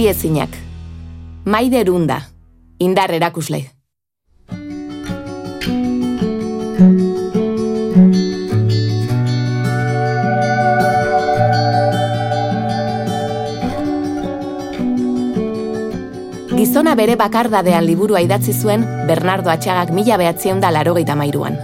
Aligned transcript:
geldi 0.00 0.08
ezinak. 0.08 0.48
Maide 1.44 1.80
erunda, 1.80 2.22
indar 2.78 3.10
erakusle. 3.10 3.60
Gizona 16.56 16.94
bere 16.94 17.16
bakardadean 17.16 17.84
liburua 17.84 18.20
idatzi 18.20 18.52
zuen 18.52 18.84
Bernardo 19.08 19.50
Atxagak 19.50 19.90
mila 19.92 20.16
behatzien 20.16 20.60
da 20.60 20.70
larogeita 20.70 21.16
mairuan. 21.16 21.56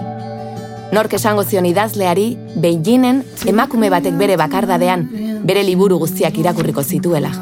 Nork 0.93 1.12
esango 1.12 1.43
zion 1.45 1.66
idazleari, 1.66 2.37
Beijingen 2.57 3.23
emakume 3.46 3.91
batek 3.91 4.16
bere 4.16 4.37
bakardadean 4.37 5.10
bere 5.45 5.62
liburu 5.62 5.98
guztiak 5.98 6.38
irakurriko 6.38 6.82
zituela. 6.82 7.34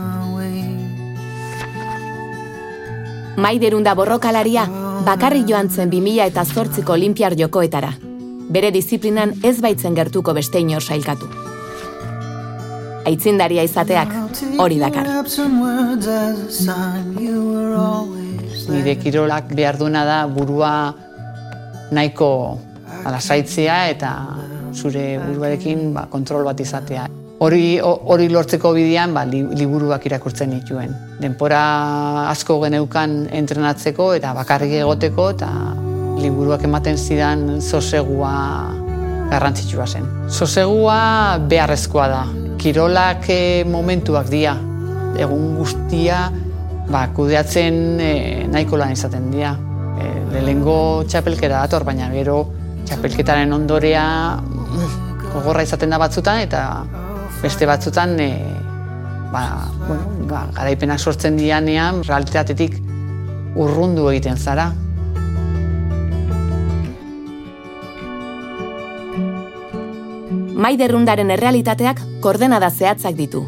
Maiderunda 3.37 3.95
borrokalaria, 3.98 4.65
bakarri 5.05 5.43
joan 5.48 5.69
zen 5.70 5.91
2000 5.91 6.27
eta 6.30 6.45
zortziko 6.45 6.93
olimpiar 6.95 7.34
jokoetara. 7.38 7.91
Bere 8.55 8.70
disiplinan 8.70 9.33
ez 9.43 9.57
baitzen 9.65 9.97
gertuko 9.97 10.34
beste 10.37 10.60
inor 10.60 10.83
sailkatu. 10.83 11.27
Aitzindaria 13.05 13.65
izateak 13.66 14.15
hori 14.62 14.79
dakar. 14.79 15.09
Nire 18.69 18.95
kirolak 19.02 19.51
behar 19.52 19.79
duena 19.82 20.05
da 20.09 20.21
burua 20.27 20.95
nahiko 21.93 22.30
alasaitzea 23.05 23.82
eta 23.91 24.15
zure 24.73 25.19
buruarekin 25.26 25.93
ba, 25.95 26.07
kontrol 26.10 26.46
bat 26.46 26.60
izatea. 26.60 27.09
Hori, 27.45 27.76
hori 27.82 28.30
lortzeko 28.32 28.70
bidean 28.73 29.12
ba, 29.12 29.26
liburuak 29.28 30.06
irakurtzen 30.09 30.54
dituen. 30.54 30.95
Denpora 31.20 31.60
asko 32.30 32.56
geneukan 32.62 33.26
entrenatzeko 33.36 34.06
eta 34.16 34.30
bakarrik 34.36 34.73
egoteko 34.78 35.26
eta 35.34 35.51
liburuak 36.23 36.64
ematen 36.64 36.96
zidan 36.96 37.60
zosegua 37.60 38.32
garrantzitsua 39.28 39.84
zen. 39.84 40.09
Zosegua 40.30 40.96
beharrezkoa 41.51 42.09
da, 42.09 42.23
kirolak 42.62 43.28
e, 43.28 43.38
momentuak 43.68 44.32
dira. 44.32 44.56
Egun 45.20 45.54
guztia 45.60 46.24
ba, 46.88 47.06
kudeatzen 47.12 47.80
e, 48.01 48.12
nahiko 48.48 48.80
lan 48.80 48.96
izaten 48.96 49.29
dira. 49.34 49.52
E, 50.01 50.10
lehengo 50.40 50.79
txapelkera 51.04 51.66
dator, 51.66 51.84
baina 51.84 52.08
gero 52.16 52.40
txapelketaren 52.88 53.52
ondorea 53.52 54.04
gogorra 55.34 55.64
izaten 55.66 55.92
da 55.92 56.01
batzutan 56.01 56.40
eta 56.40 56.64
beste 57.45 57.66
batzutan 57.68 58.16
e, 58.20 58.30
ba, 59.32 59.68
bueno, 59.84 60.24
ba, 60.30 60.46
garaipenak 60.56 60.98
sortzen 60.98 61.37
dianean 61.37 62.01
realitatetik 62.06 62.78
urrundu 63.60 64.09
egiten 64.14 64.41
zara. 64.41 64.70
Maiderrundaren 70.64 71.34
errealitateak 71.34 72.00
koordenada 72.25 72.70
zehatzak 72.70 73.19
ditu. 73.19 73.44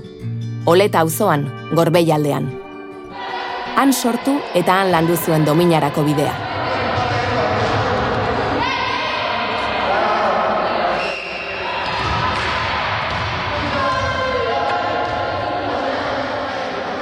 Oleta 0.68 1.00
auzoan, 1.06 1.46
gorbei 1.72 2.04
aldean. 2.12 2.50
Han 3.80 3.94
sortu 3.94 4.36
eta 4.58 4.82
han 4.82 4.92
landu 4.92 5.16
zuen 5.16 5.48
dominarako 5.48 6.04
bidea. 6.04 6.55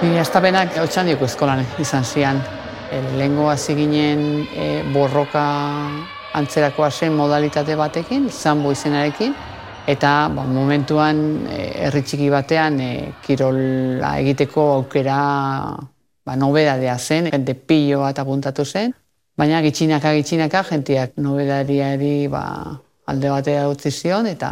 Ni 0.04 0.18
estapenak 0.20 0.76
hotxan 0.76 1.08
dioko 1.08 1.24
eskolan 1.24 1.64
izan 1.80 2.04
zian. 2.04 2.42
E, 2.92 3.00
Lengo 3.16 3.48
hasi 3.48 3.72
ginen 3.78 4.20
e, 4.52 4.68
borroka 4.92 5.44
antzerakoa 6.36 6.90
zen 6.90 7.16
modalitate 7.16 7.76
batekin, 7.78 8.28
zanbo 8.30 8.72
izenarekin, 8.72 9.34
Eta 9.84 10.30
ba, 10.32 10.46
momentuan 10.48 11.18
e, 11.44 11.58
herri 11.84 12.00
txiki 12.08 12.30
batean 12.32 12.78
e, 12.80 12.90
kirola 13.24 14.14
egiteko 14.22 14.62
aukera 14.78 15.16
ba, 16.24 16.36
nobedadea 16.40 16.96
zen, 16.96 17.28
jente 17.32 17.52
pillo 17.54 18.00
bat 18.00 18.18
apuntatu 18.22 18.64
zen, 18.64 18.94
baina 19.36 19.60
gitxinaka 19.60 20.14
gitxinaka 20.16 20.62
jenteak 20.70 21.18
nobedariari 21.20 22.30
ba, 22.32 22.46
alde 23.12 23.34
batea 23.34 23.68
utzi 23.68 23.92
zion 23.92 24.26
eta 24.30 24.50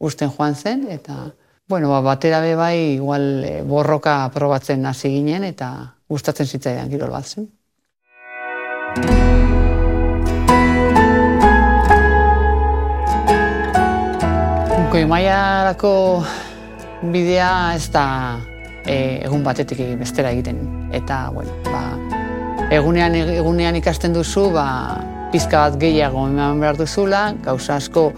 usten 0.00 0.32
joan 0.32 0.56
zen, 0.56 0.86
eta 0.88 1.18
bueno, 1.68 1.90
ba, 1.90 2.00
batera 2.00 2.40
be 2.40 2.54
bai 2.54 2.94
igual 2.94 3.44
e, 3.44 3.62
borroka 3.62 4.30
probatzen 4.34 4.86
hasi 4.86 5.08
ginen 5.08 5.44
eta 5.44 5.96
gustatzen 6.08 6.46
zitzaidan 6.46 6.90
kirol 6.90 7.10
bat 7.10 7.24
zen. 7.24 7.48
Goi 14.92 15.06
maiarako 15.08 15.92
bidea 17.12 17.74
ez 17.74 17.88
da 17.94 18.04
e, 18.84 19.22
egun 19.24 19.44
batetik 19.44 19.80
egin 19.80 20.02
bestera 20.02 20.30
egiten. 20.34 20.60
Eta, 20.92 21.30
bueno, 21.32 21.54
ba, 21.70 21.86
egunean, 22.74 23.16
egunean 23.16 23.78
ikasten 23.80 24.12
duzu, 24.12 24.50
ba, 24.52 24.66
pizka 25.32 25.64
bat 25.64 25.80
gehiago 25.80 26.26
eman 26.28 26.60
behar 26.60 26.76
duzula, 26.76 27.30
gauza 27.44 27.78
asko 27.80 28.10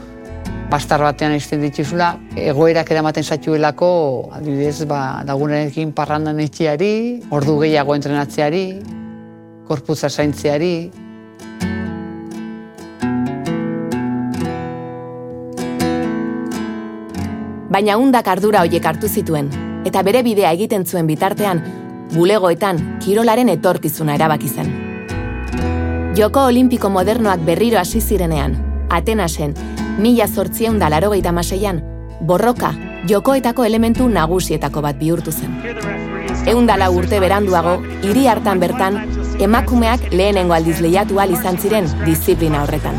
bastar 0.71 1.03
batean 1.05 1.35
izten 1.37 1.63
dituzula, 1.63 2.15
egoerak 2.37 2.91
eramaten 2.91 3.25
zatuelako, 3.25 3.91
adibidez, 4.35 4.85
ba, 4.91 5.23
dagunekin 5.27 5.93
parrandan 5.95 6.41
etxeari, 6.45 7.23
ordu 7.31 7.59
gehiago 7.63 7.95
entrenatzeari, 7.95 8.65
korputza 9.69 10.11
zaintzeari, 10.11 10.75
baina 17.75 17.97
undak 17.99 18.29
ardura 18.31 18.63
hoiek 18.63 18.85
hartu 18.87 19.09
zituen, 19.09 19.49
eta 19.85 20.03
bere 20.07 20.23
bidea 20.23 20.53
egiten 20.55 20.85
zuen 20.87 21.09
bitartean, 21.11 21.63
bulegoetan 22.15 22.79
kirolaren 23.03 23.51
etorkizuna 23.51 24.15
erabaki 24.15 24.49
zen. 24.49 24.71
Joko 26.15 26.45
Olimpiko 26.47 26.91
modernoak 26.95 27.43
berriro 27.43 27.81
hasi 27.81 28.01
zirenean, 28.01 28.55
Atenasen, 28.95 29.57
mila 29.99 30.27
zortzieun 30.27 30.78
da 30.78 30.88
larogeita 30.91 31.32
maseian, 31.32 31.81
borroka 32.21 32.72
jokoetako 33.09 33.65
elementu 33.65 34.09
nagusietako 34.09 34.82
bat 34.82 34.99
bihurtu 34.99 35.32
zen. 35.32 35.55
Eundala 36.50 36.91
urte 36.91 37.21
beranduago, 37.21 37.77
hiri 38.03 38.27
hartan 38.28 38.60
bertan, 38.60 38.99
emakumeak 39.41 40.10
lehenengo 40.12 40.54
aldiz 40.54 40.81
lehiatu 40.81 41.21
izan 41.31 41.59
ziren 41.59 41.87
disiplina 42.04 42.62
horretan. 42.62 42.94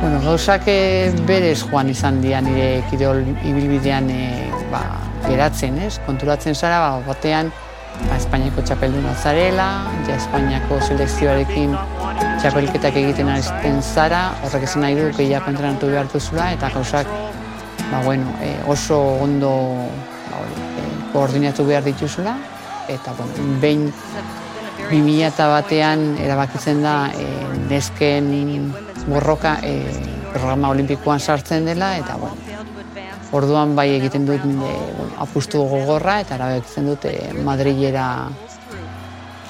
Bueno, 0.00 0.20
gauzak 0.24 0.62
eh, 0.66 1.12
berez 1.26 1.62
joan 1.62 1.90
izan 1.90 2.20
dira 2.22 2.40
nire 2.40 2.82
kirol 2.90 3.20
ibilbidean 3.44 4.08
e, 4.10 4.48
ba, 4.72 4.80
geratzen, 5.26 5.78
ez? 5.78 5.98
Konturatzen 6.06 6.54
zara, 6.54 6.78
ba, 6.80 7.02
batean, 7.06 7.52
ba, 8.06 8.16
Espainiako 8.16 8.64
txapelduna 8.66 9.14
zarela, 9.14 9.68
ja 10.08 10.16
Espainiako 10.16 10.80
selekzioarekin 10.86 11.76
txapelketak 12.40 12.96
egiten 13.02 13.30
arizten 13.32 13.82
zara, 13.82 14.22
horrek 14.46 14.66
esan 14.68 14.86
nahi 14.86 14.98
du, 14.98 15.08
gehiago 15.16 15.52
entrenatu 15.52 15.90
behar 15.92 16.10
duzula, 16.12 16.50
eta 16.56 16.70
gauzak, 16.74 17.10
ba, 17.90 18.02
bueno, 18.04 18.34
e, 18.42 18.54
oso 18.70 19.00
ondo 19.26 19.52
ba, 20.30 20.44
e, 20.46 20.86
koordinatu 21.12 21.66
behar 21.68 21.84
dituzula, 21.86 22.36
eta, 22.88 23.14
bueno, 23.18 23.50
behin 23.62 23.88
2000 24.90 25.26
eta 25.28 25.46
batean 25.52 26.06
erabakitzen 26.18 26.80
da 26.82 26.94
e, 27.14 27.26
nesken 27.70 28.30
borroka 29.06 29.58
e, 29.62 29.76
programa 30.32 30.70
olimpikoan 30.74 31.20
sartzen 31.20 31.66
dela, 31.68 31.96
eta 31.98 32.16
bueno, 32.18 32.49
orduan 33.32 33.76
bai 33.76 33.88
egiten 33.96 34.26
dut 34.26 34.44
e, 34.44 34.72
apustu 35.22 35.62
gogorra, 35.68 36.20
eta 36.24 36.36
erabekitzen 36.38 36.90
dut 36.90 37.06
e, 37.10 37.14
Madrilera 37.44 38.06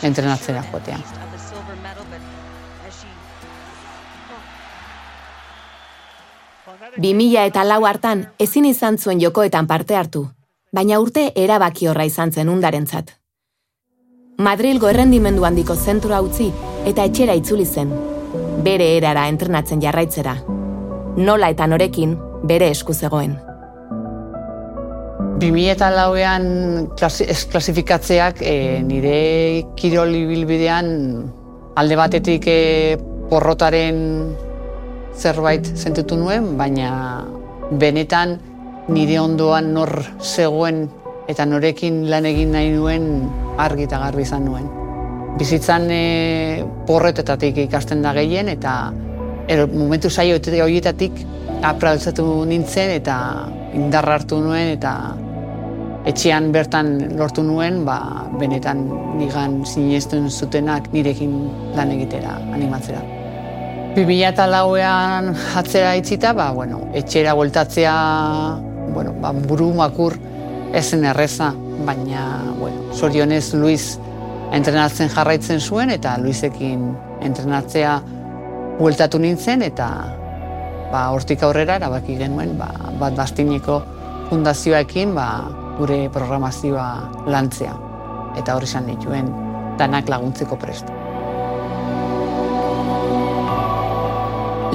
entrenatzera 0.03 0.65
joatean. 0.71 1.03
Bi 7.00 7.15
mila 7.15 7.44
eta 7.47 7.62
lau 7.65 7.85
hartan 7.87 8.27
ezin 8.38 8.67
izan 8.67 8.99
zuen 8.99 9.21
jokoetan 9.21 9.67
parte 9.67 9.97
hartu, 9.97 10.27
baina 10.73 10.99
urte 11.00 11.31
erabaki 11.37 11.88
horra 11.88 12.06
izan 12.09 12.32
zen 12.32 12.49
undarentzat. 12.49 13.12
Madrilgo 14.41 14.88
errendimendu 14.88 15.44
handiko 15.44 15.77
zentrua 15.77 16.23
utzi 16.25 16.49
eta 16.88 17.05
etxera 17.05 17.37
itzuli 17.37 17.67
zen, 17.67 17.93
bere 18.65 18.97
erara 18.97 19.27
entrenatzen 19.29 19.85
jarraitzera. 19.85 20.38
Nola 21.21 21.53
eta 21.53 21.67
norekin 21.69 22.17
bere 22.49 22.71
esku 22.73 22.94
zegoen. 22.94 23.50
2000 25.41 25.73
eta 25.73 25.89
lauean 25.89 26.45
klasifikatzeak 26.99 28.43
e, 28.45 28.81
nire 28.85 29.21
kiroli 29.79 30.27
bilbidean 30.29 30.91
alde 31.81 31.97
batetik 31.97 32.45
e, 32.45 32.99
porrotaren 33.31 34.01
zerbait 35.17 35.65
sentitu 35.65 36.19
nuen, 36.21 36.59
baina 36.59 36.91
benetan 37.81 38.37
nire 38.93 39.17
ondoan 39.23 39.71
nor 39.73 39.95
zegoen 40.21 40.83
eta 41.31 41.47
norekin 41.49 42.03
lan 42.11 42.29
egin 42.29 42.53
nahi 42.53 42.75
nuen 42.75 43.09
argi 43.57 43.89
eta 43.89 44.03
garbi 44.03 44.27
izan 44.29 44.45
nuen. 44.45 44.69
Bizitzan 45.41 45.89
e, 45.89 46.03
porretetatik 46.89 47.63
ikasten 47.65 48.05
da 48.05 48.13
gehien 48.19 48.53
eta 48.53 48.75
ero, 49.49 49.67
momentu 49.73 50.11
saio 50.11 50.37
horietatik 50.37 51.25
apraltzatu 51.65 52.45
nintzen 52.45 52.93
eta 52.99 53.17
indarra 53.79 54.19
hartu 54.19 54.43
nuen 54.45 54.75
eta 54.77 54.95
etxean 56.08 56.50
bertan 56.52 57.17
lortu 57.19 57.43
nuen, 57.44 57.85
ba, 57.85 58.26
benetan 58.41 58.87
nigan 59.19 59.61
sinestuen 59.69 60.31
zutenak 60.31 60.88
nirekin 60.94 61.35
lan 61.76 61.93
egitera 61.97 62.38
animatzera. 62.55 63.02
2000 63.97 64.29
eta 64.31 64.47
lauean 64.47 65.35
atzera 65.58 65.97
itzita, 65.99 66.32
ba, 66.32 66.50
bueno, 66.56 66.85
etxera 66.94 67.35
voltatzea 67.35 67.94
bueno, 68.94 69.14
ba, 69.20 69.32
buru 69.32 69.73
makur 69.75 70.17
ezen 70.75 71.05
erreza, 71.05 71.52
baina 71.85 72.25
bueno, 72.58 72.94
zorionez 72.94 73.53
Luis 73.55 73.99
entrenatzen 74.53 75.11
jarraitzen 75.11 75.61
zuen 75.61 75.91
eta 75.94 76.17
Luisekin 76.19 76.91
entrenatzea 77.23 78.00
bueltatu 78.79 79.19
nintzen 79.19 79.62
eta 79.62 79.88
ba, 80.91 81.08
hortik 81.14 81.43
aurrera 81.46 81.79
erabaki 81.81 82.17
genuen 82.19 82.56
ba, 82.58 82.70
bat 83.00 83.17
bastineko 83.19 83.81
fundazioekin 84.31 85.14
ba, 85.14 85.29
gure 85.81 86.00
programazioa 86.12 86.88
lantzea 87.32 87.73
eta 88.38 88.55
horri 88.56 88.69
izan 88.69 88.88
dituen 88.91 89.31
danak 89.81 90.11
laguntzeko 90.12 90.59
prestu. 90.61 90.93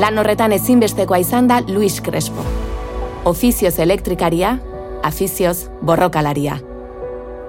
Lan 0.02 0.18
horretan 0.20 0.52
ezinbestekoa 0.52 1.22
izan 1.24 1.48
da 1.48 1.62
Luis 1.68 2.02
Crespo. 2.04 2.44
Ofizioz 3.26 3.78
elektrikaria, 3.80 4.58
afizioz 5.08 5.70
borrokalaria. 5.82 6.58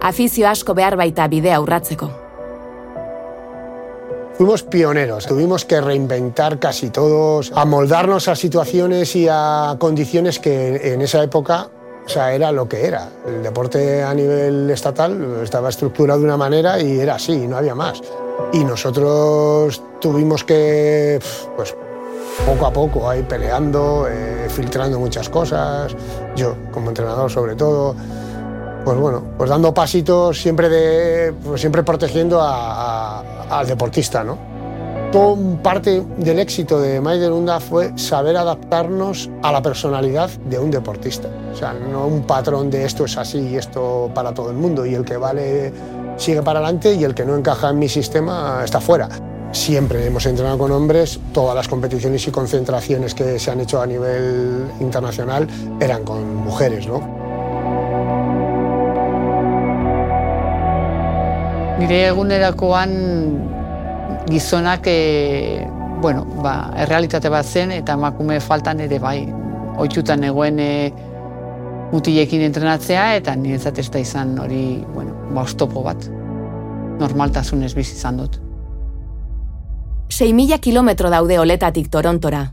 Afizio 0.06 0.46
asko 0.48 0.76
behar 0.76 0.94
baita 1.00 1.26
bidea 1.32 1.58
urratzeko. 1.64 2.10
Fuimos 4.36 4.62
pioneros, 4.62 5.26
tuvimos 5.26 5.64
que 5.64 5.80
reinventar 5.80 6.58
casi 6.60 6.90
todos, 6.90 7.50
amoldarnos 7.56 8.28
a 8.28 8.36
situaciones 8.36 9.16
y 9.16 9.28
a 9.30 9.76
condiciones 9.78 10.38
que 10.38 10.92
en 10.92 11.00
esa 11.00 11.22
época 11.22 11.70
o 12.06 12.08
sea, 12.08 12.32
era 12.32 12.52
lo 12.52 12.68
que 12.68 12.86
era. 12.86 13.08
El 13.26 13.42
deporte 13.42 14.02
a 14.02 14.14
nivel 14.14 14.70
estatal 14.70 15.40
estaba 15.42 15.68
estructurado 15.68 16.20
de 16.20 16.26
una 16.26 16.36
manera 16.36 16.80
y 16.80 17.00
era 17.00 17.16
así, 17.16 17.48
no 17.48 17.56
había 17.56 17.74
más. 17.74 18.00
Y 18.52 18.62
nosotros 18.64 19.82
tuvimos 20.00 20.44
que, 20.44 21.18
pues, 21.56 21.74
poco 22.46 22.66
a 22.66 22.72
poco, 22.72 23.10
ahí 23.10 23.22
peleando, 23.22 24.06
eh, 24.08 24.46
filtrando 24.48 25.00
muchas 25.00 25.28
cosas, 25.28 25.94
yo 26.36 26.54
como 26.70 26.90
entrenador 26.90 27.30
sobre 27.30 27.56
todo, 27.56 27.96
pues 28.84 28.96
bueno, 28.98 29.24
pues 29.36 29.50
dando 29.50 29.74
pasitos 29.74 30.40
siempre, 30.40 30.68
de, 30.68 31.32
pues 31.32 31.60
siempre 31.60 31.82
protegiendo 31.82 32.40
al 32.40 33.66
deportista, 33.66 34.22
¿no? 34.22 34.55
Todo 35.12 35.36
parte 35.62 36.02
del 36.18 36.38
éxito 36.40 36.80
de 36.80 37.00
Maider 37.00 37.32
Unda 37.32 37.60
fue 37.60 37.96
saber 37.96 38.36
adaptarnos 38.36 39.30
a 39.42 39.52
la 39.52 39.62
personalidad 39.62 40.28
de 40.50 40.58
un 40.58 40.70
deportista. 40.70 41.28
O 41.52 41.56
sea, 41.56 41.72
no 41.72 42.06
un 42.06 42.22
patrón 42.22 42.70
de 42.70 42.84
esto 42.84 43.04
es 43.04 43.16
así 43.16 43.38
y 43.38 43.56
esto 43.56 44.10
para 44.14 44.34
todo 44.34 44.50
el 44.50 44.56
mundo 44.56 44.84
y 44.84 44.94
el 44.94 45.04
que 45.04 45.16
vale 45.16 45.72
sigue 46.16 46.42
para 46.42 46.58
adelante 46.58 46.94
y 46.94 47.04
el 47.04 47.14
que 47.14 47.24
no 47.24 47.36
encaja 47.36 47.70
en 47.70 47.78
mi 47.78 47.88
sistema 47.88 48.62
está 48.64 48.80
fuera. 48.80 49.08
Siempre 49.52 50.04
hemos 50.04 50.26
entrenado 50.26 50.58
con 50.58 50.72
hombres, 50.72 51.20
todas 51.32 51.54
las 51.54 51.68
competiciones 51.68 52.26
y 52.26 52.30
concentraciones 52.30 53.14
que 53.14 53.38
se 53.38 53.50
han 53.50 53.60
hecho 53.60 53.80
a 53.80 53.86
nivel 53.86 54.66
internacional 54.80 55.46
eran 55.80 56.04
con 56.04 56.36
mujeres, 56.36 56.86
¿no? 56.86 57.00
Nire 61.78 62.06
egunerakoan 62.06 63.65
gizonak 64.28 64.86
e, 64.86 65.66
bueno, 66.02 66.24
ba, 66.42 66.72
errealitate 66.76 67.30
bat 67.32 67.46
zen 67.46 67.72
eta 67.72 67.94
emakume 67.96 68.40
faltan 68.40 68.80
ere 68.84 68.98
bai 68.98 69.20
oitzutan 69.78 70.24
egoen 70.24 70.58
e, 70.60 70.72
mutilekin 71.92 72.42
entrenatzea 72.48 73.14
eta 73.20 73.36
niretzat 73.38 73.78
ez 73.78 73.88
da 73.90 74.02
izan 74.02 74.38
hori 74.42 74.82
bueno, 74.94 75.14
ba, 75.32 75.42
ostopo 75.42 75.82
bat 75.86 76.08
normaltasunez 77.00 77.74
bizi 77.76 77.96
izan 77.96 78.20
dut. 78.22 78.40
6.000 80.08 80.60
kilometro 80.60 81.10
daude 81.10 81.38
oletatik 81.38 81.90
Torontora. 81.90 82.46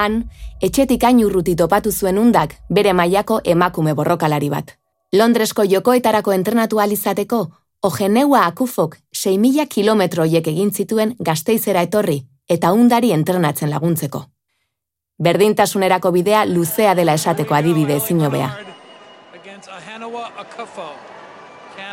Han, 0.00 0.22
etxetik 0.62 1.04
hain 1.04 1.20
urruti 1.24 1.54
topatu 1.56 1.92
zuen 1.92 2.18
undak 2.18 2.56
bere 2.68 2.92
mailako 2.96 3.40
emakume 3.44 3.94
borrokalari 3.94 4.48
bat. 4.50 4.76
Londresko 5.12 5.64
jokoetarako 5.66 6.32
entrenatu 6.32 6.80
alizateko, 6.80 7.40
Ogeneua 7.82 8.44
akufok 8.44 8.96
6.000 9.16 9.64
kilometro 9.68 10.24
egin 10.24 10.70
zituen 10.70 11.14
gazteizera 11.18 11.80
etorri 11.86 12.18
eta 12.48 12.72
undari 12.72 13.12
entrenatzen 13.12 13.70
laguntzeko. 13.70 14.26
Berdintasunerako 15.18 16.10
bidea 16.12 16.44
luzea 16.44 16.94
dela 16.94 17.14
esateko 17.14 17.54
adibide 17.54 17.96
ezin 17.96 18.20
hobea. 18.20 18.50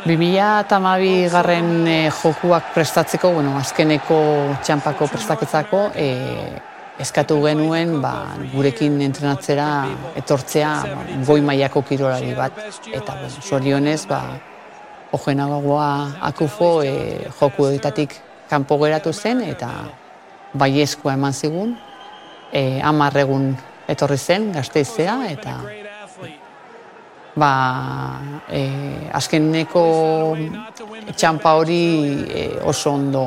Bibila 0.06 0.50
eta 0.66 0.80
mabi 0.80 1.30
garren 1.32 1.88
eh, 1.88 2.12
jokuak 2.12 2.74
prestatzeko, 2.74 3.32
bueno, 3.40 3.56
azkeneko 3.58 4.20
txampako 4.64 5.08
prestaketzako, 5.14 5.82
e, 5.96 6.10
eskatu 7.00 7.40
genuen 7.46 8.02
ba, 8.02 8.14
gurekin 8.54 9.00
entrenatzera 9.08 9.70
etortzea 10.20 10.76
ba, 10.84 11.08
goi 11.28 11.40
mailako 11.42 11.86
kirolari 11.88 12.36
bat. 12.36 12.60
Eta, 12.92 13.20
bueno, 13.22 13.42
sorionez, 13.42 14.06
ba, 14.08 14.22
Ojenagoa 15.18 15.90
akufo 16.30 16.70
e, 16.86 16.94
joku 17.40 17.68
editatik 17.72 18.16
kanpo 18.50 18.78
geratu 18.84 19.14
zen 19.14 19.42
eta 19.50 19.72
baiezkoa 20.54 21.18
eman 21.18 21.34
zigun. 21.34 21.76
E, 22.54 22.80
amarregun 22.80 23.52
etorri 23.92 24.18
zen 24.18 24.52
gazteizea 24.56 25.18
eta 25.34 25.58
ba, 27.38 27.52
e, 28.50 28.64
azkeneko 29.14 29.84
txampa 31.16 31.54
hori 31.60 31.84
e, 32.26 32.48
oso 32.66 32.96
ondo 32.98 33.24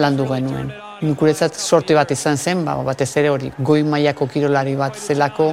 landu 0.00 0.26
genuen. 0.30 0.70
Nikuretzat 1.00 1.56
sorte 1.56 1.96
bat 1.96 2.10
izan 2.12 2.38
zen, 2.38 2.64
ba, 2.64 2.76
batez 2.86 3.10
ere 3.18 3.32
hori 3.32 3.50
goi 3.58 3.82
mailako 3.82 4.28
kirolari 4.30 4.76
bat 4.78 4.96
zelako 4.96 5.50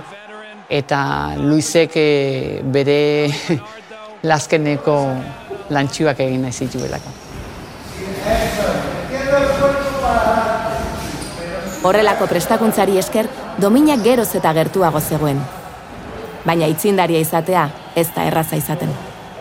eta 0.70 1.00
Luisek 1.40 1.96
e, 1.98 2.08
bere 2.64 3.00
laskeneko 4.30 4.98
lantxuak 5.70 6.20
egin 6.24 6.42
nahi 6.46 6.54
zituelako. 6.54 7.12
Horrelako 11.88 12.28
prestakuntzari 12.28 12.98
esker, 13.00 13.30
dominak 13.62 14.02
geroz 14.04 14.30
eta 14.40 14.54
gertuago 14.54 15.00
zegoen. 15.00 15.40
Baina 16.46 16.68
itzindaria 16.72 17.20
izatea, 17.24 17.68
ez 17.96 18.08
da 18.16 18.26
erraza 18.28 18.60
izaten. 18.60 18.92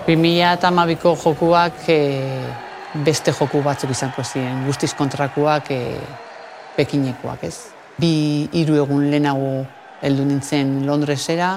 2000 0.06 0.52
eta 0.52 0.68
amabiko 0.68 1.16
jokuak 1.22 1.88
e, 1.90 2.00
beste 3.06 3.32
joku 3.34 3.62
batzuk 3.62 3.90
izango 3.90 4.22
ziren, 4.24 4.64
guztiz 4.66 4.92
kontrakuak 4.94 5.70
e, 5.74 5.80
pekinekoak, 6.76 7.46
ez? 7.48 7.56
Bi 7.98 8.12
hiru 8.52 8.76
egun 8.82 9.08
lehenago 9.10 9.64
heldu 10.04 10.28
nintzen 10.28 10.84
Londresera, 10.86 11.56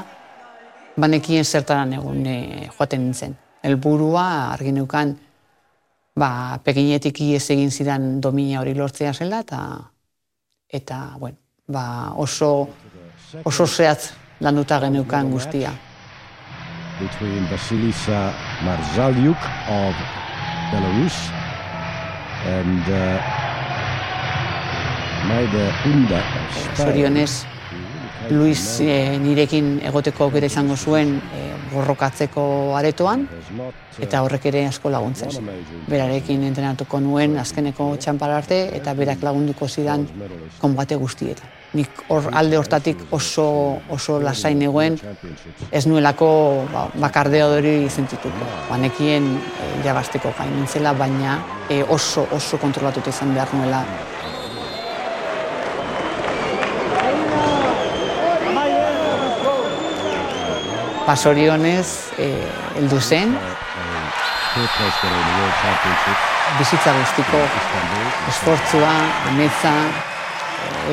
banekien 0.97 1.45
zertaran 1.45 1.93
egun 1.99 2.25
e, 2.25 2.39
joaten 2.77 3.05
nintzen 3.05 3.37
helburua 3.63 4.53
argi 4.53 4.71
neukan 4.71 5.15
ba 6.19 6.59
pekinetik 6.63 7.21
ies 7.21 7.49
egin 7.49 7.71
zidan 7.71 8.21
domina 8.21 8.59
hori 8.61 8.73
lortzea 8.75 9.13
zela 9.13 9.39
eta 9.45 9.61
eta 10.71 11.15
bueno, 11.19 11.37
ba 11.67 12.13
oso 12.15 12.69
oso 13.43 13.67
zehatz 13.67 14.13
landuta 14.39 14.79
geneukan 14.79 15.31
guztia. 15.31 15.71
Between 16.99 17.47
Basilisa 17.47 18.33
Marzaliuk 18.63 19.39
of 19.69 19.95
Belarus 20.71 21.17
and 22.45 22.83
uh, 22.87 23.19
Maide 25.27 25.71
Unda. 25.85 26.21
Sorionez, 26.75 27.45
Luis 28.29 28.79
eh, 28.81 29.17
nirekin 29.21 29.79
egoteko 29.89 30.27
aukera 30.27 30.49
izango 30.49 30.75
zuen 30.77 31.15
eh, 31.33 31.49
borrokatzeko 31.73 32.43
aretoan, 32.77 33.25
eta 33.99 34.21
horrek 34.25 34.45
ere 34.51 34.65
asko 34.69 34.91
laguntzen. 34.93 35.49
Berarekin 35.89 36.43
entrenatuko 36.47 36.99
nuen 37.03 37.37
azkeneko 37.41 37.91
txampar 38.01 38.33
arte, 38.39 38.59
eta 38.77 38.93
berak 38.97 39.23
lagunduko 39.25 39.67
zidan 39.67 40.05
konbate 40.61 40.97
guztietan. 40.99 41.57
Nik 41.77 42.01
hor 42.09 42.31
alde 42.33 42.57
hortatik 42.57 43.01
oso, 43.13 43.45
oso 43.93 44.17
lasain 44.23 44.61
egoen, 44.65 44.97
ez 45.69 45.83
nuelako 45.85 46.29
ba, 46.73 46.87
bakardeo 46.97 47.51
dori 47.53 47.75
zentituko. 47.89 48.47
Banekien 48.71 49.27
e, 49.37 49.67
irabasteko 49.83 50.33
gain 50.37 50.55
nintzela, 50.57 50.95
baina 50.97 51.37
e, 51.69 51.83
oso, 51.83 52.25
oso 52.33 52.57
kontrolatuta 52.57 53.13
izan 53.13 53.35
behar 53.37 53.53
nuela 53.53 53.83
pasorionez 61.09 62.13
e, 62.21 62.27
heldu 62.77 62.99
zen. 63.01 63.33
Bizitza 66.59 66.93
guztiko 66.93 67.41
esfortzua, 68.29 68.93
emetza, 69.31 69.73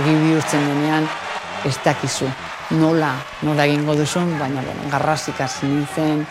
egin 0.01 0.23
bihurtzen 0.25 0.65
denean, 0.71 1.09
ez 1.69 1.77
dakizu. 1.85 2.31
Nola, 2.81 3.13
nola 3.45 3.69
egingo 3.69 3.95
duzun, 3.99 4.33
baina 4.41 4.65
bueno, 4.65 4.89
garrazik 4.91 5.41
hasi 5.45 5.69
nintzen, 5.69 6.27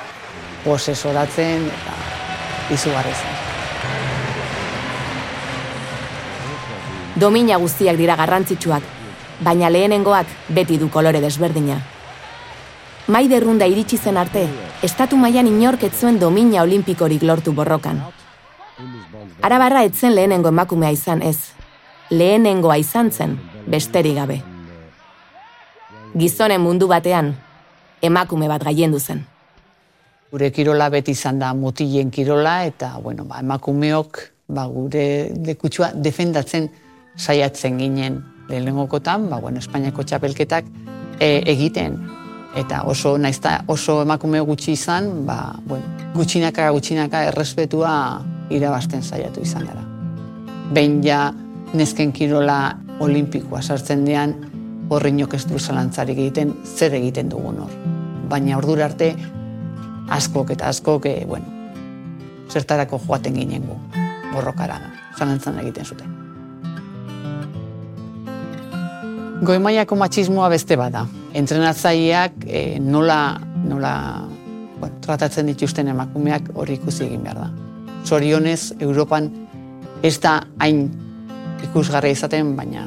posesoratzen, 0.66 1.70
eta 1.70 1.96
izugarri 2.74 3.14
zen. 3.14 3.42
Domina 7.22 7.62
guztiak 7.62 8.02
dira 8.02 8.18
garrantzitsuak, 8.20 8.94
baina 9.46 9.70
lehenengoak 9.70 10.40
beti 10.58 10.82
du 10.82 10.90
kolore 10.90 11.22
desberdina. 11.22 11.95
Maide 13.08 13.38
runda 13.40 13.68
iritsi 13.70 14.00
zen 14.02 14.18
arte, 14.18 14.48
estatu 14.82 15.18
mailan 15.22 15.46
inorketzuen 15.46 16.16
domina 16.18 16.64
olimpikorik 16.64 17.22
lortu 17.22 17.52
borrokan. 17.54 18.00
Arabarra 19.46 19.84
etzen 19.86 20.16
lehenengo 20.16 20.50
emakumea 20.50 20.90
izan 20.90 21.22
ez, 21.22 21.54
lehenengoa 22.10 22.80
izan 22.82 23.12
zen, 23.12 23.38
besterik 23.70 24.18
gabe. 24.18 24.40
Gizonen 26.18 26.66
mundu 26.66 26.90
batean, 26.90 27.36
emakume 28.02 28.50
bat 28.50 28.66
gaiendu 28.66 28.98
zen. 28.98 29.22
Gure 30.34 30.50
kirola 30.50 30.90
beti 30.90 31.14
izan 31.14 31.38
da 31.38 31.54
mutilen 31.54 32.10
kirola 32.10 32.64
eta 32.66 32.96
bueno, 33.04 33.30
ba, 33.30 33.44
emakumeok 33.46 34.24
ba, 34.50 34.66
gure 34.66 35.30
lekutsua 35.46 35.94
defendatzen 35.94 36.72
saiatzen 37.16 37.78
ginen 37.78 38.24
lehenengokotan, 38.50 39.30
ba, 39.30 39.38
bueno, 39.38 39.62
Espainiako 39.62 40.10
txapelketak 40.10 40.66
e, 41.20 41.44
egiten 41.46 42.02
eta 42.56 42.84
oso 42.84 43.18
naizta 43.18 43.64
oso 43.68 44.02
emakume 44.02 44.40
gutxi 44.40 44.72
izan, 44.74 45.26
ba, 45.28 45.56
bueno, 45.68 45.86
gutxinaka 46.16 46.70
gutxinaka 46.72 47.26
errespetua 47.32 47.92
irabazten 48.50 49.04
saiatu 49.04 49.44
izan 49.44 49.68
gara. 49.68 49.84
Behin 50.74 51.02
ja 51.04 51.34
nezken 51.74 52.14
kirola 52.16 52.78
olimpikoa 53.00 53.62
sartzen 53.62 54.06
dean, 54.06 54.36
horrinok 54.90 55.36
ez 55.36 55.44
du 55.50 55.60
zalantzarik 55.60 56.18
egiten, 56.18 56.54
zer 56.64 56.96
egiten 56.96 57.30
dugun 57.30 57.60
hor. 57.66 57.78
Baina 58.30 58.58
ordura 58.58 58.88
arte, 58.88 59.12
askok 60.16 60.56
eta 60.56 60.70
askok, 60.72 61.10
e, 61.12 61.26
bueno, 61.28 61.46
zertarako 62.52 63.02
joaten 63.08 63.36
ginen 63.42 63.66
gu, 63.68 63.80
borrokara, 64.34 64.80
zalantzan 65.18 65.60
egiten 65.66 65.86
zuten. 65.86 66.15
Goimaiako 69.44 69.98
matxismoa 70.00 70.48
beste 70.50 70.78
bada. 70.80 71.02
Entrenatzaileak 71.36 72.46
e, 72.48 72.80
nola, 72.80 73.36
nola 73.68 73.96
bueno, 74.80 74.96
tratatzen 75.04 75.50
dituzten 75.52 75.90
emakumeak 75.92 76.54
hori 76.56 76.78
ikusi 76.80 77.04
egin 77.10 77.26
behar 77.26 77.42
da. 77.42 77.50
Zorionez, 78.08 78.72
Europan 78.80 79.28
ez 80.04 80.14
da 80.24 80.38
hain 80.64 80.86
ikusgarria 81.68 82.16
izaten, 82.16 82.54
baina 82.56 82.86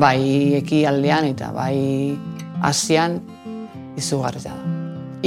bai 0.00 0.56
eki 0.62 0.86
aldean 0.88 1.28
eta 1.28 1.50
bai 1.52 2.16
asian 2.64 3.20
izugarria 4.00 4.54
da. 4.54 4.74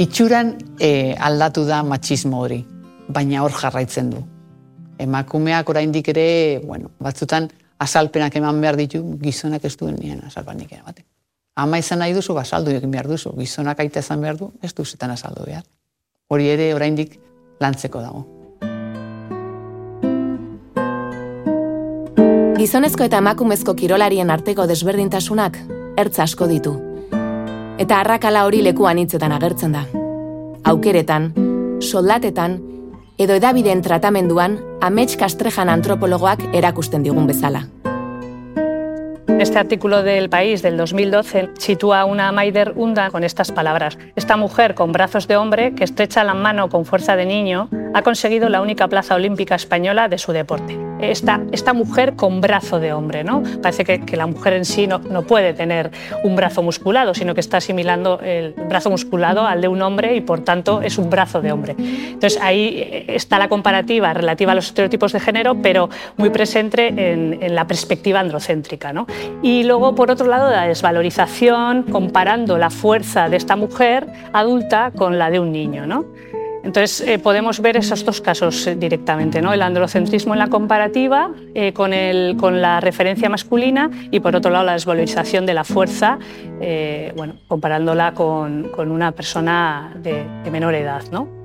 Itxuran 0.00 0.56
e, 0.80 1.14
aldatu 1.14 1.62
da 1.68 1.84
matxismo 1.86 2.42
hori, 2.42 2.64
baina 3.06 3.44
hor 3.44 3.54
jarraitzen 3.54 4.10
du. 4.10 4.26
Emakumeak 4.98 5.70
oraindik 5.70 6.10
ere, 6.10 6.28
bueno, 6.66 6.90
batzutan 6.98 7.46
azalpenak 7.80 8.36
eman 8.36 8.60
behar 8.60 8.76
ditu, 8.76 9.00
gizonak 9.22 9.64
ez 9.64 9.76
duen 9.80 9.96
nien 9.96 10.20
azalpenik 10.26 10.72
ematen. 10.76 11.04
Ama 11.56 11.80
izan 11.80 12.00
nahi 12.00 12.12
duzu, 12.14 12.34
basaldu 12.36 12.72
egin 12.72 12.92
behar 12.92 13.08
duzu. 13.08 13.32
Gizonak 13.38 13.80
aita 13.80 14.04
izan 14.04 14.20
behar 14.20 14.36
du, 14.36 14.52
ez 14.62 14.72
duzetan 14.76 15.10
azaldu 15.10 15.44
behar. 15.48 15.64
Hori 16.30 16.46
ere 16.48 16.70
oraindik 16.74 17.18
lantzeko 17.60 18.04
dago. 18.04 18.26
Gizonezko 22.60 23.06
eta 23.08 23.18
emakumezko 23.24 23.74
kirolarien 23.74 24.30
arteko 24.30 24.66
desberdintasunak 24.68 25.56
ertz 25.98 26.18
asko 26.20 26.46
ditu. 26.46 26.74
Eta 27.80 28.02
arrakala 28.04 28.44
hori 28.44 28.60
lekuan 28.62 29.00
hitzetan 29.00 29.32
agertzen 29.32 29.72
da. 29.72 29.86
Aukeretan, 30.68 31.32
soldatetan, 31.80 32.58
edo 33.20 33.34
edabideen 33.36 33.82
tratamenduan 33.84 34.54
amets 34.80 35.18
kastrejan 35.20 35.68
antropologoak 35.68 36.40
erakusten 36.56 37.02
digun 37.04 37.26
bezala. 37.28 37.66
Este 39.38 39.58
artículo 39.58 40.02
del 40.02 40.30
País 40.30 40.62
del 40.62 40.78
2012 40.78 41.50
sitúa 41.58 42.00
a 42.00 42.04
una 42.06 42.32
Maider 42.32 42.72
Unda 42.76 43.10
con 43.10 43.22
estas 43.22 43.52
palabras. 43.52 43.98
Esta 44.16 44.38
mujer 44.38 44.74
con 44.74 44.92
brazos 44.92 45.28
de 45.28 45.36
hombre 45.36 45.74
que 45.74 45.84
estrecha 45.84 46.24
la 46.24 46.32
mano 46.32 46.70
con 46.70 46.86
fuerza 46.86 47.14
de 47.14 47.26
niño 47.26 47.68
ha 47.92 48.00
conseguido 48.02 48.48
la 48.48 48.62
única 48.62 48.88
plaza 48.88 49.16
olímpica 49.16 49.54
española 49.54 50.08
de 50.08 50.16
su 50.16 50.32
deporte. 50.32 50.89
Esta, 51.02 51.40
esta 51.52 51.72
mujer 51.72 52.14
con 52.14 52.40
brazo 52.40 52.78
de 52.78 52.92
hombre, 52.92 53.24
¿no? 53.24 53.42
Parece 53.62 53.84
que, 53.84 54.16
la 54.16 54.26
mujer 54.26 54.54
en 54.54 54.64
sí 54.64 54.86
no, 54.86 54.98
no, 54.98 55.22
puede 55.22 55.54
tener 55.54 55.90
un 56.24 56.36
brazo 56.36 56.62
musculado, 56.62 57.14
sino 57.14 57.34
que 57.34 57.40
está 57.40 57.58
asimilando 57.58 58.20
el 58.20 58.52
brazo 58.52 58.90
musculado 58.90 59.46
al 59.46 59.60
de 59.60 59.68
un 59.68 59.80
hombre 59.82 60.14
y 60.16 60.20
por 60.20 60.40
tanto 60.40 60.82
es 60.82 60.98
un 60.98 61.08
brazo 61.08 61.40
de 61.40 61.52
hombre. 61.52 61.74
Entonces 61.78 62.38
ahí 62.42 63.04
está 63.08 63.38
la 63.38 63.48
comparativa 63.48 64.12
relativa 64.12 64.52
a 64.52 64.54
los 64.54 64.66
estereotipos 64.66 65.12
de 65.12 65.20
género, 65.20 65.56
pero 65.62 65.88
muy 66.16 66.30
presente 66.30 66.88
en, 66.88 67.38
en 67.40 67.54
la 67.54 67.66
perspectiva 67.66 68.20
androcéntrica. 68.20 68.92
¿no? 68.92 69.06
Y 69.42 69.64
luego, 69.64 69.94
por 69.94 70.10
otro 70.10 70.26
lado, 70.26 70.50
la 70.50 70.66
desvalorización 70.66 71.84
comparando 71.84 72.58
la 72.58 72.70
fuerza 72.70 73.28
de 73.28 73.36
esta 73.36 73.56
mujer 73.56 74.06
adulta 74.32 74.90
con 74.90 75.18
la 75.18 75.30
de 75.30 75.40
un 75.40 75.52
niño. 75.52 75.86
¿no? 75.86 76.04
Entonces 76.62 77.00
eh, 77.00 77.18
podemos 77.18 77.60
ver 77.60 77.76
esos 77.76 78.04
dos 78.04 78.20
casos 78.20 78.66
eh, 78.66 78.76
directamente, 78.76 79.40
¿no? 79.40 79.52
el 79.52 79.62
androcentrismo 79.62 80.34
en 80.34 80.38
la 80.40 80.48
comparativa 80.48 81.32
eh, 81.54 81.72
con, 81.72 81.94
el, 81.94 82.36
con, 82.36 82.60
la 82.60 82.80
referencia 82.80 83.30
masculina 83.30 83.90
y 84.10 84.20
por 84.20 84.36
otro 84.36 84.50
lado 84.50 84.64
la 84.64 84.72
desvalorización 84.72 85.46
de 85.46 85.54
la 85.54 85.64
fuerza, 85.64 86.18
eh, 86.60 87.12
bueno, 87.16 87.36
comparándola 87.48 88.12
con, 88.12 88.70
con, 88.74 88.90
una 88.90 89.12
persona 89.12 89.94
de, 90.02 90.24
de 90.44 90.50
menor 90.50 90.74
edad. 90.74 91.02
¿no? 91.10 91.40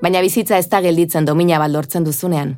Baina 0.00 0.22
bizitza 0.24 0.56
ez 0.56 0.68
da 0.72 0.80
gelditzen 0.80 1.26
domina 1.28 1.58
baldortzen 1.60 2.06
duzunean, 2.06 2.54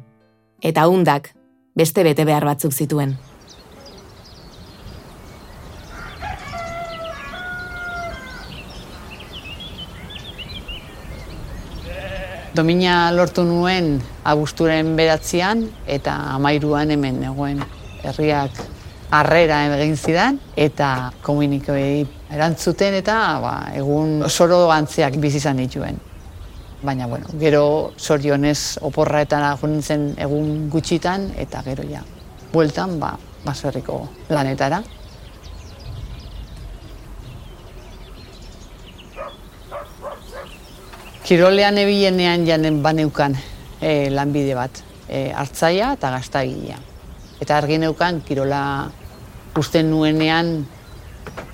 eta 0.62 0.86
undak 0.86 1.32
beste 1.74 2.04
bete 2.06 2.24
behar 2.28 2.46
batzuk 2.46 2.72
zituen. 2.72 3.16
Domina 12.52 13.08
lortu 13.16 13.46
nuen 13.48 13.94
abusturen 14.28 14.90
beratzean 14.92 15.62
eta 15.88 16.12
amairuan 16.34 16.90
hemen 16.92 17.22
egoen 17.24 17.62
herriak 18.04 18.58
harrera 19.08 19.62
egin 19.78 19.96
zidan 19.96 20.36
eta 20.60 20.88
komunikoi 21.24 22.04
erantzuten 22.28 22.98
eta 22.98 23.16
ba, 23.40 23.54
egun 23.72 24.28
soro 24.28 24.66
antziak 24.68 25.16
bizi 25.16 25.40
izan 25.40 25.64
dituen. 25.64 25.96
Baina, 26.84 27.06
bueno, 27.08 27.32
gero 27.40 27.64
zorionez 27.96 28.76
oporraetan 28.84 29.48
nintzen 29.62 30.10
egun 30.20 30.68
gutxitan 30.68 31.30
eta 31.38 31.62
gero 31.64 31.88
ja, 31.88 32.04
bueltan, 32.52 32.98
ba, 33.00 33.14
baserriko 33.46 34.02
lanetara. 34.28 34.82
Kirolean 41.22 41.78
ebilenean 41.78 42.42
janen 42.46 42.80
baneukan 42.82 43.36
e, 43.78 44.10
lanbide 44.10 44.56
bat, 44.58 44.80
e, 45.06 45.30
hartzaia 45.30 45.92
eta 45.94 46.10
gaztagilea. 46.10 46.80
Eta 47.38 47.56
argi 47.56 47.78
neukan, 47.78 48.18
kirola 48.26 48.62
usten 49.58 49.90
nuenean 49.90 50.66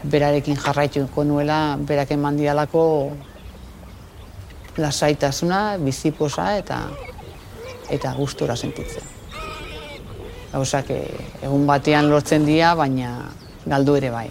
berarekin 0.09 0.57
jarraituko 0.57 1.25
nuela, 1.29 1.77
berak 1.77 2.17
eman 2.17 2.41
dialako 2.41 2.87
lasaitasuna, 4.81 5.77
biziposa 5.85 6.49
eta 6.57 6.81
eta 7.93 8.17
gustura 8.17 8.57
sentitzen. 8.57 9.05
Gauzak 10.53 10.93
egun 10.97 11.69
batean 11.69 12.09
lortzen 12.09 12.49
dira, 12.49 12.73
baina 12.77 13.19
galdu 13.69 14.01
ere 14.01 14.17
bai. 14.17 14.29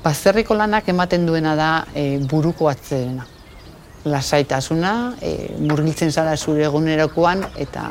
Bazterriko 0.00 0.54
lanak 0.56 0.86
ematen 0.88 1.26
duena 1.28 1.52
da 1.56 1.70
e, 1.94 2.18
buruko 2.24 2.70
atzerena. 2.70 3.26
Lasaitasuna, 4.08 4.92
e, 5.20 5.32
murgiltzen 5.60 6.12
zara 6.12 6.36
zure 6.36 6.64
egunerokoan 6.64 7.44
eta 7.60 7.90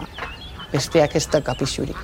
besteak 0.71 1.13
ez 1.19 1.27
da 1.29 1.43
kapixurik. 1.45 1.99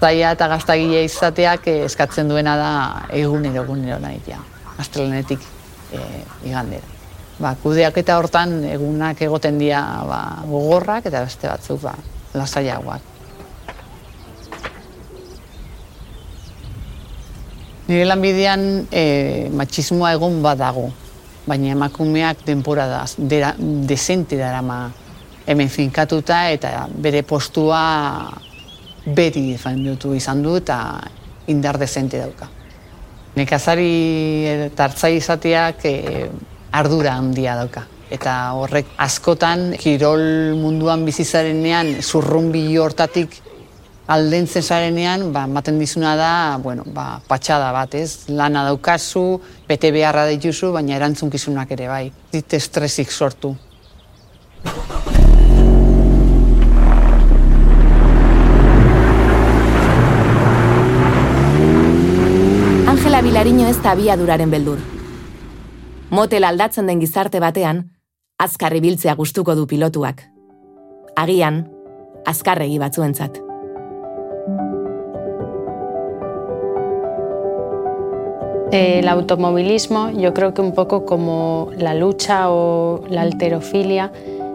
Zaila 0.00 0.32
eta 0.34 0.48
gaztagile 0.50 1.04
izateak 1.06 1.68
e, 1.70 1.76
eskatzen 1.86 2.32
duena 2.34 2.56
da 2.58 2.72
egunero 3.14 3.62
egunero 3.62 4.00
nahi 4.02 4.18
ja. 4.26 4.40
Astralenetik 4.82 5.46
e, 5.94 6.02
igandera. 6.48 6.90
Ba, 7.38 7.54
kudeak 7.62 8.02
eta 8.02 8.18
hortan 8.18 8.58
egunak 8.66 9.22
egoten 9.22 9.62
dira 9.62 9.84
ba, 10.08 10.20
gogorrak 10.50 11.06
eta 11.06 11.22
beste 11.28 11.46
batzuk 11.46 11.86
ba, 11.86 11.94
lasaiagoak. 12.34 13.11
Nire 17.92 18.06
lanbidean 18.08 18.62
e, 18.88 19.50
matxismoa 19.52 20.14
egon 20.16 20.38
badago, 20.40 20.86
baina 21.44 21.74
emakumeak 21.74 22.40
denpora 22.46 22.86
da, 22.88 23.00
dera, 23.18 23.50
desente 23.58 24.38
darama 24.40 24.86
hemen 25.44 25.68
finkatuta 25.68 26.38
eta 26.54 26.86
bere 26.88 27.20
postua 27.28 27.82
beti 29.04 29.42
defendutu 29.50 30.14
izan 30.16 30.40
du 30.40 30.54
eta 30.56 30.78
indar 31.52 31.76
dezente 31.82 32.22
dauka. 32.22 32.48
Nekazari 33.36 33.92
eta 34.70 34.88
hartzai 34.88 35.12
izateak 35.18 35.84
e, 35.84 35.94
ardura 36.72 37.18
handia 37.20 37.58
dauka. 37.60 37.84
Eta 38.12 38.38
horrek 38.56 38.96
askotan 39.04 39.74
kirol 39.76 40.56
munduan 40.56 41.04
bizizarenean 41.04 41.98
zurrumbi 42.00 42.70
hortatik 42.80 43.36
aldentzen 44.06 44.62
zarenean, 44.62 45.32
ba, 45.32 45.46
maten 45.46 45.78
dizuna 45.78 46.14
da, 46.16 46.58
bueno, 46.62 46.84
ba, 46.86 47.20
patxada 47.28 47.70
bat, 47.72 47.94
ez? 47.94 48.28
Lana 48.28 48.64
daukazu, 48.66 49.40
bete 49.68 49.92
beharra 49.94 50.26
dituzu, 50.30 50.72
baina 50.74 50.96
erantzunkizunak 50.96 51.70
ere 51.76 51.88
bai. 51.88 52.06
Dit 52.32 52.54
estresik 52.58 53.10
sortu. 53.12 53.54
Angela 62.88 63.22
Bilariño 63.22 63.68
ez 63.68 63.78
da 63.82 63.94
duraren 64.16 64.50
beldur. 64.50 64.78
Motel 66.10 66.44
aldatzen 66.44 66.86
den 66.86 67.00
gizarte 67.00 67.40
batean, 67.40 67.90
azkarri 68.38 68.80
biltzea 68.80 69.14
gustuko 69.14 69.54
du 69.54 69.66
pilotuak. 69.66 70.22
Agian, 71.16 71.64
azkarregi 72.26 72.78
batzuentzat. 72.78 73.41
El 78.72 79.06
automovilismo, 79.06 80.10
yo 80.12 80.32
creo 80.32 80.54
que 80.54 80.62
un 80.62 80.72
poco 80.72 81.04
como 81.04 81.68
la 81.76 81.92
lucha 81.92 82.48
o 82.48 83.04
la 83.10 83.20
alterofilia, 83.20 84.10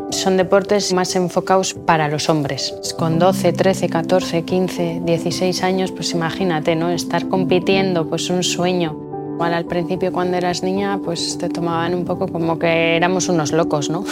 son 0.09 0.37
deportes 0.37 0.91
más 0.91 1.15
enfocados 1.15 1.75
para 1.75 2.07
los 2.07 2.27
hombres. 2.27 2.73
Con 2.97 3.19
12, 3.19 3.53
13, 3.53 3.89
14, 3.89 4.43
15, 4.43 5.01
16 5.05 5.61
años, 5.61 5.91
pues 5.91 6.13
imagínate, 6.13 6.75
¿no? 6.75 6.89
Estar 6.89 7.27
compitiendo, 7.27 8.09
pues 8.09 8.31
un 8.31 8.41
sueño. 8.41 8.97
Igual 9.35 9.53
al 9.53 9.65
principio 9.65 10.11
cuando 10.11 10.35
eras 10.35 10.63
niña, 10.63 10.99
pues 11.05 11.37
te 11.37 11.47
tomaban 11.47 11.93
un 11.93 12.03
poco 12.03 12.27
como 12.27 12.57
que 12.57 12.95
éramos 12.95 13.29
unos 13.29 13.51
locos, 13.51 13.91
¿no? 13.91 14.03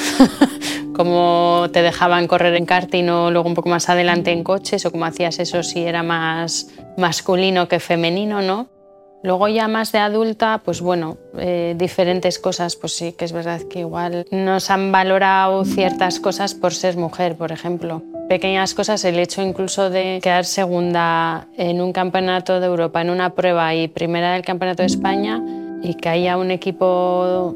como 0.95 1.65
te 1.73 1.81
dejaban 1.81 2.27
correr 2.27 2.53
en 2.53 2.67
karting 2.67 3.09
o 3.09 3.31
luego 3.31 3.49
un 3.49 3.55
poco 3.55 3.69
más 3.69 3.89
adelante 3.89 4.31
en 4.31 4.43
coches 4.43 4.85
o 4.85 4.91
como 4.91 5.05
hacías 5.05 5.39
eso 5.39 5.63
si 5.63 5.81
era 5.81 6.03
más 6.03 6.67
masculino 6.95 7.67
que 7.67 7.79
femenino, 7.79 8.43
¿no? 8.43 8.74
Luego 9.23 9.47
ya 9.47 9.67
más 9.67 9.91
de 9.91 9.99
adulta, 9.99 10.61
pues 10.63 10.81
bueno, 10.81 11.17
eh, 11.37 11.73
diferentes 11.77 12.37
cosas, 12.37 12.75
pues 12.75 12.95
sí, 12.95 13.13
que 13.13 13.25
es 13.25 13.31
verdad 13.31 13.61
que 13.69 13.79
igual 13.79 14.27
nos 14.31 14.69
han 14.69 14.91
valorado 14.91 15.65
ciertas 15.65 16.19
cosas 16.19 16.53
por 16.53 16.73
ser 16.73 16.95
mujer, 16.97 17.35
por 17.35 17.51
ejemplo. 17.51 18.03
Pequeñas 18.29 18.73
cosas, 18.73 19.03
el 19.03 19.17
hecho 19.19 19.41
incluso 19.41 19.89
de 19.89 20.19
quedar 20.21 20.45
segunda 20.45 21.47
en 21.57 21.81
un 21.81 21.91
campeonato 21.91 22.59
de 22.59 22.67
Europa, 22.67 23.01
en 23.01 23.09
una 23.09 23.31
prueba 23.31 23.73
y 23.73 23.87
primera 23.87 24.33
del 24.33 24.43
campeonato 24.43 24.83
de 24.83 24.87
España 24.87 25.41
y 25.81 25.95
que 25.95 26.09
haya 26.09 26.37
un 26.37 26.51
equipo 26.51 27.55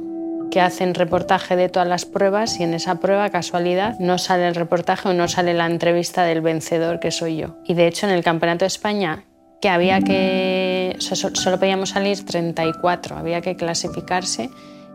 que 0.50 0.62
hacen 0.62 0.96
reportaje 0.96 1.56
de 1.56 1.70
todas 1.70 1.88
las 1.88 2.06
pruebas 2.06 2.60
y 2.60 2.64
en 2.64 2.74
esa 2.74 3.00
prueba, 3.00 3.30
casualidad, 3.30 3.98
no 4.00 4.18
sale 4.18 4.48
el 4.48 4.56
reportaje 4.56 5.10
o 5.10 5.14
no 5.14 5.28
sale 5.28 5.54
la 5.54 5.66
entrevista 5.66 6.24
del 6.24 6.42
vencedor, 6.42 7.00
que 7.00 7.12
soy 7.12 7.38
yo. 7.38 7.58
Y 7.66 7.76
de 7.76 7.88
hecho 7.88 8.08
en 8.08 8.14
el 8.14 8.24
Campeonato 8.24 8.66
de 8.66 8.68
España 8.68 9.24
que 9.62 9.70
había 9.70 10.02
que, 10.02 10.96
solo 11.00 11.60
podíamos 11.60 11.90
salir 11.90 12.26
34, 12.26 13.18
había 13.18 13.42
que 13.42 13.56
clasificarse, 13.56 14.50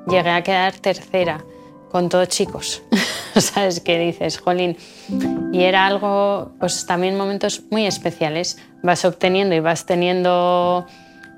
llegué 0.08 0.30
a 0.30 0.42
quedar 0.42 0.74
tercera, 0.74 1.44
con 1.90 2.08
todos 2.08 2.28
chicos, 2.28 2.82
¿sabes 3.36 3.80
qué 3.80 3.98
dices, 3.98 4.38
Jolín? 4.38 4.76
Y 5.52 5.62
era 5.62 5.86
algo, 5.86 6.52
pues 6.58 6.86
también 6.86 7.16
momentos 7.16 7.62
muy 7.70 7.86
especiales, 7.86 8.58
vas 8.82 9.04
obteniendo 9.04 9.54
y 9.54 9.60
vas 9.60 9.86
teniendo 9.86 10.86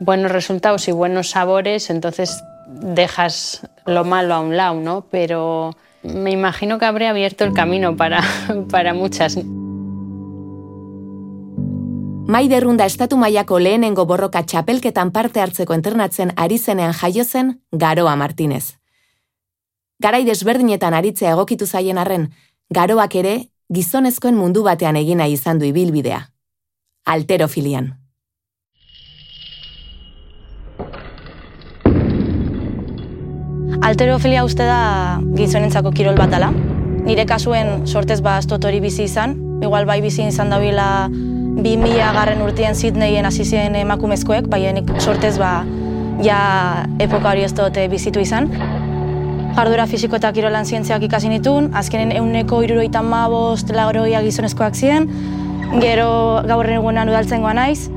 buenos 0.00 0.30
resultados 0.30 0.88
y 0.88 0.92
buenos 0.92 1.30
sabores, 1.30 1.90
entonces 1.90 2.42
dejas 2.66 3.68
lo 3.84 4.04
malo 4.04 4.34
a 4.34 4.40
un 4.40 4.56
lado, 4.56 4.76
¿no? 4.76 5.06
Pero 5.10 5.76
me 6.02 6.30
imagino 6.30 6.78
que 6.78 6.84
habría 6.84 7.10
abierto 7.10 7.44
el 7.44 7.52
camino 7.52 7.96
para, 7.96 8.22
para 8.70 8.94
muchas. 8.94 9.38
Maiderrunda 12.26 12.86
estatu 12.90 13.14
mailako 13.16 13.60
lehenengo 13.62 14.02
borroka 14.10 14.40
txapelketan 14.42 15.12
parte 15.14 15.38
hartzeko 15.38 15.74
entrenatzen 15.76 16.32
ari 16.34 16.56
zenean 16.58 16.92
jaio 16.92 17.22
zen 17.24 17.52
Garoa 17.70 18.16
Martinez. 18.16 18.80
Garai 20.02 20.24
desberdinetan 20.26 20.94
aritzea 20.94 21.36
egokitu 21.36 21.66
zaien 21.66 21.98
arren, 22.02 22.32
Garoak 22.74 23.14
ere 23.14 23.34
gizonezkoen 23.72 24.34
mundu 24.34 24.64
batean 24.66 24.98
egina 24.98 25.28
izan 25.30 25.60
du 25.60 25.68
ibilbidea. 25.70 26.18
Alterofilian. 27.04 27.92
Alterofilia 33.86 34.42
uste 34.42 34.66
da 34.66 35.22
gizonentzako 35.38 35.94
kirol 35.94 36.18
batala. 36.18 36.50
Nire 37.06 37.22
kasuen 37.24 37.86
sortez 37.86 38.20
ba 38.20 38.40
hori 38.40 38.80
bizi 38.80 39.04
izan, 39.04 39.38
igual 39.62 39.86
bai 39.86 40.00
bizi 40.02 40.26
izan 40.26 40.50
dabila 40.50 41.06
2000 41.56 42.12
garren 42.12 42.42
urtean 42.44 42.76
Sydneyen 42.76 43.24
hasi 43.24 43.44
ziren 43.44 43.74
emakumezkoek, 43.80 44.48
baienik 44.52 44.90
sortez 45.00 45.38
ba, 45.40 45.64
ja 46.22 46.38
epoka 47.00 47.32
hori 47.32 47.46
ez 47.46 47.52
dute 47.56 47.86
bizitu 47.88 48.20
izan. 48.20 48.50
Jardura 49.56 49.86
fisiko 49.88 50.18
eta 50.20 50.34
kirolan 50.36 50.68
zientziak 50.68 51.06
ikasi 51.08 51.30
nituen, 51.32 51.70
azkenen 51.74 52.12
euneko 52.18 52.60
iruroita 52.66 53.00
mabost 53.02 53.72
lagoroia 53.72 54.20
gizonezkoak 54.26 54.76
ziren, 54.76 55.08
gero 55.80 56.42
gaurren 56.46 56.76
egunean 56.76 57.08
udaltzen 57.08 57.40
naiz, 57.56 57.88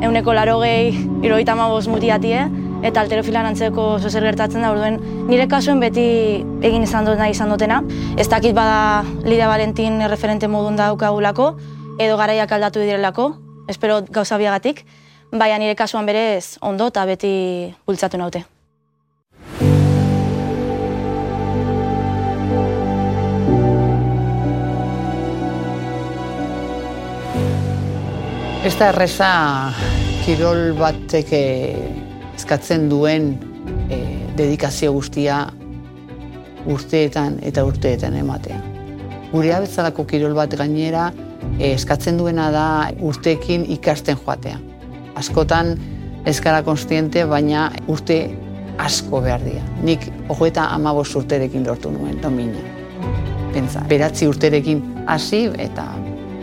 euneko 0.00 0.32
laro 0.32 0.60
gehi 0.62 0.94
iruroita 1.24 1.56
mabost 1.58 1.90
mutiatie, 1.90 2.46
eta 2.86 3.00
alterofilan 3.00 3.48
antzeko 3.50 3.98
zozer 3.98 4.22
gertatzen 4.22 4.62
da, 4.62 4.70
orduen 4.70 5.00
nire 5.26 5.48
kasuen 5.50 5.80
beti 5.80 6.44
egin 6.62 6.86
izan 6.86 7.04
dut 7.04 7.18
nahi 7.18 7.34
izan 7.34 7.50
dutena. 7.50 7.82
Ez 8.16 8.28
dakit 8.28 8.54
bada 8.54 9.02
Lidia 9.24 9.48
Valentin 9.50 9.98
referente 10.06 10.46
modun 10.46 10.78
daukagulako, 10.78 11.56
edo 11.98 12.16
garaiak 12.16 12.52
aldatu 12.52 12.80
direlako, 12.80 13.32
espero 13.68 14.00
gauza 14.06 14.38
biagatik, 14.38 14.84
baina 15.32 15.58
nire 15.58 15.74
kasuan 15.74 16.06
berez 16.06 16.56
ondo 16.62 16.86
eta 16.92 17.04
beti 17.04 17.74
bultzatu 17.86 18.20
naute. 18.20 18.44
Ez 28.68 28.74
da 28.78 28.88
erreza 28.92 29.28
kirol 30.24 30.74
batek 30.78 31.30
eskatzen 31.34 32.88
duen 32.90 33.30
e, 33.88 34.00
dedikazio 34.36 34.92
guztia 34.92 35.46
urteetan 36.68 37.38
eta 37.42 37.64
urteetan 37.64 38.18
ematea. 38.18 38.58
Gure 39.32 39.54
abetzalako 39.54 40.04
kirol 40.10 40.34
bat 40.36 40.52
gainera 40.58 41.08
Eh, 41.10 41.27
eskatzen 41.58 42.18
duena 42.18 42.50
da 42.54 42.66
urteekin 43.00 43.66
ikasten 43.70 44.16
joatea. 44.24 44.58
Askotan 45.18 45.74
ez 46.26 46.40
gara 46.40 46.62
konstiente, 46.62 47.24
baina 47.26 47.68
urte 47.88 48.18
asko 48.78 49.22
behar 49.24 49.42
dira. 49.42 49.62
Nik 49.82 50.06
hogeita 50.28 50.68
amabos 50.74 51.10
urterekin 51.18 51.66
lortu 51.66 51.90
nuen, 51.90 52.20
domina. 52.22 52.62
Pentsa, 53.52 53.82
beratzi 53.88 54.28
urterekin 54.28 54.82
hasi 55.06 55.46
eta 55.58 55.88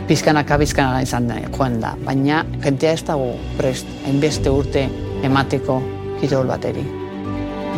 pizkanaka 0.07 0.57
bizkanaka 0.57 1.05
izan 1.05 1.29
da, 1.29 1.39
joan 1.57 1.79
da. 1.81 1.95
Baina 2.05 2.43
jentea 2.63 2.93
ez 2.97 3.03
dago 3.07 3.31
prest, 3.57 3.87
hainbeste 4.05 4.51
urte 4.51 4.87
emateko 5.23 5.81
kirol 6.19 6.51
bateri. 6.51 6.83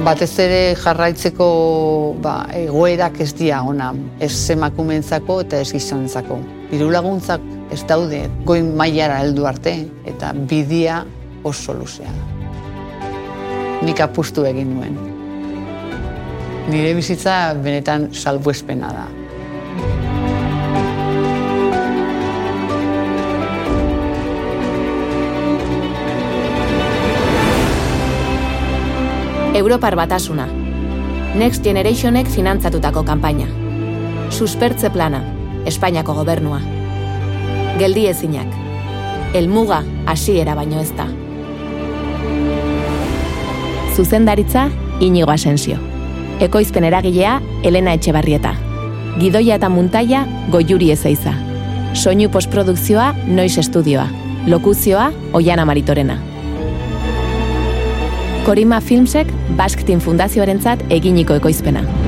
Batez 0.05 0.33
ere 0.39 0.59
jarraitzeko 0.77 1.47
ba, 2.21 2.43
egoerak 2.53 3.21
ez 3.25 3.31
dira 3.37 3.63
ona, 3.65 3.93
ez 4.21 4.49
emakumentzako 4.53 5.41
eta 5.45 5.61
ez 5.63 5.71
gizonentzako 5.73 6.37
diru 6.71 6.89
laguntzak 6.91 7.43
ez 7.71 7.83
daude 7.87 8.25
goin 8.47 8.73
mailara 8.75 9.21
heldu 9.23 9.45
arte 9.47 9.73
eta 10.07 10.33
bidia 10.33 11.03
oso 11.43 11.73
luzea 11.73 12.11
da. 12.11 12.25
Nik 13.85 14.01
apustu 14.01 14.43
egin 14.49 14.73
nuen. 14.73 14.97
Nire 16.67 16.91
bizitza 16.97 17.53
benetan 17.63 18.09
salbuespena 18.11 18.91
da. 18.91 19.05
Europar 29.57 29.95
batasuna. 29.97 30.45
Next 31.37 31.63
Generationek 31.63 32.27
finantzatutako 32.29 33.01
kanpaina. 33.07 33.47
Suspertze 34.29 34.91
plana. 34.93 35.36
Espainiako 35.67 36.13
gobernua. 36.15 36.61
Geldi 37.77 38.05
ezinak. 38.07 38.47
Elmuga 39.35 39.81
hasiera 40.07 40.55
baino 40.55 40.79
ez 40.79 40.93
da. 40.95 41.07
Zuzendaritza, 43.95 44.69
Inigo 45.01 45.31
Asensio. 45.31 45.77
Ekoizpen 46.39 46.87
eragilea, 46.87 47.41
Elena 47.67 47.97
Etxebarrieta. 47.97 48.53
Gidoia 49.19 49.57
eta 49.59 49.69
muntaia, 49.73 50.23
Goiuri 50.53 50.91
Ezeiza. 50.93 51.33
Soinu 51.93 52.29
postprodukzioa, 52.31 53.11
Noiz 53.27 53.57
Estudioa. 53.57 54.07
Lokuzioa, 54.47 55.11
Oiana 55.33 55.65
Maritorena. 55.65 56.21
Korima 58.45 58.79
Filmsek 58.79 59.33
Team 59.85 59.99
Fundazioarentzat 59.99 60.85
eginiko 60.89 61.35
ekoizpena. 61.35 62.06